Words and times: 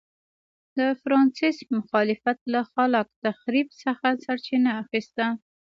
د 0.77 0.79
فرانسیس 1.01 1.57
مخالفت 1.77 2.39
له 2.53 2.61
خلاق 2.71 3.07
تخریب 3.25 3.67
څخه 3.83 4.07
سرچینه 4.23 4.71
اخیسته. 4.83 5.25